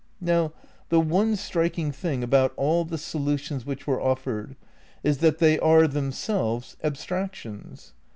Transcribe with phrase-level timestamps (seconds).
[0.01, 0.51] ^ Now
[0.89, 4.55] the one striking thing about all the solutions which were offered
[5.03, 7.93] is that they are themselves abstrac tions.